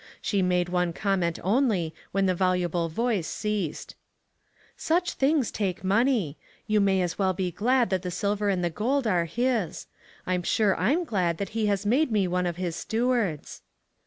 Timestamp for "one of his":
12.27-12.75